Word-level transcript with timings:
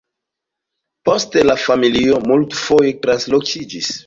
Poste 1.09 1.43
la 1.49 1.57
familio 1.65 2.19
multfoje 2.33 2.97
translokiĝis. 3.05 3.93